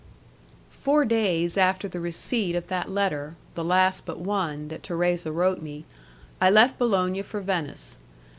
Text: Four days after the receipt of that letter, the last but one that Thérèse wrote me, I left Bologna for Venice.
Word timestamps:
Four 0.71 1.05
days 1.05 1.57
after 1.59 1.87
the 1.87 1.99
receipt 1.99 2.55
of 2.55 2.69
that 2.69 2.89
letter, 2.89 3.35
the 3.53 3.63
last 3.63 4.03
but 4.03 4.17
one 4.17 4.69
that 4.69 4.81
Thérèse 4.81 5.31
wrote 5.31 5.61
me, 5.61 5.85
I 6.41 6.49
left 6.49 6.79
Bologna 6.79 7.21
for 7.21 7.39
Venice. 7.39 7.99